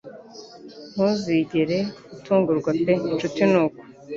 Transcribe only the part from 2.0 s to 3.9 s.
utungurwa pe inshuti nuko.